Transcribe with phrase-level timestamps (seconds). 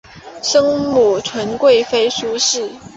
[0.41, 2.67] 生母纯贵妃苏氏。